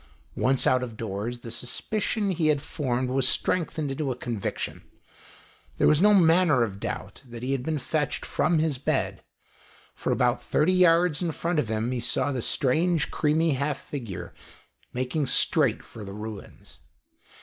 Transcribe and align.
Once 0.35 0.65
out 0.65 0.81
of 0.81 0.97
doors, 0.97 1.41
the 1.41 1.51
suspicion 1.51 2.31
he 2.31 2.47
had 2.47 2.59
formed 2.59 3.11
was 3.11 3.27
strengthened 3.29 3.91
into 3.91 4.11
a 4.11 4.15
conviction. 4.15 4.81
There 5.77 5.87
was 5.87 6.01
no 6.01 6.11
manner 6.15 6.63
of 6.63 6.79
doubt 6.79 7.21
that 7.23 7.43
he 7.43 7.51
had 7.51 7.61
been 7.61 7.77
fetched 7.77 8.25
from 8.25 8.57
his 8.57 8.79
bed; 8.79 9.23
for 9.93 10.11
about 10.11 10.41
30 10.41 10.73
yards 10.73 11.21
in 11.21 11.31
front 11.31 11.59
of 11.59 11.67
him 11.69 11.91
he 11.91 11.99
saw 11.99 12.31
the 12.31 12.41
strange 12.41 13.11
creamy 13.11 13.53
half 13.53 13.77
figure 13.79 14.33
making 14.91 15.27
straight 15.27 15.83
for 15.85 16.03
the 16.03 16.13
ruins. 16.13 16.79